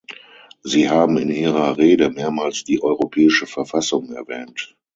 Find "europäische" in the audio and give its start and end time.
2.81-3.45